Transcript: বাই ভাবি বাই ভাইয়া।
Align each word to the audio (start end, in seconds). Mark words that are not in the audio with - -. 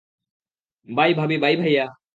বাই 0.89 1.11
ভাবি 1.13 1.37
বাই 1.37 1.55
ভাইয়া। 1.55 1.85